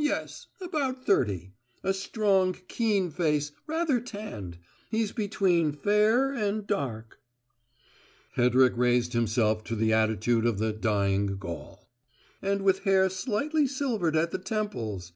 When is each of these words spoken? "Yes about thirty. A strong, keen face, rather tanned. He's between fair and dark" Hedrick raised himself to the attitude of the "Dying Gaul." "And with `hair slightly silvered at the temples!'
"Yes 0.00 0.48
about 0.60 1.06
thirty. 1.06 1.52
A 1.84 1.94
strong, 1.94 2.54
keen 2.66 3.12
face, 3.12 3.52
rather 3.68 4.00
tanned. 4.00 4.58
He's 4.90 5.12
between 5.12 5.70
fair 5.70 6.32
and 6.34 6.66
dark" 6.66 7.20
Hedrick 8.36 8.72
raised 8.76 9.12
himself 9.12 9.62
to 9.62 9.76
the 9.76 9.92
attitude 9.92 10.46
of 10.46 10.58
the 10.58 10.72
"Dying 10.72 11.36
Gaul." 11.38 11.88
"And 12.42 12.62
with 12.62 12.80
`hair 12.82 13.08
slightly 13.08 13.68
silvered 13.68 14.16
at 14.16 14.32
the 14.32 14.38
temples!' 14.38 15.12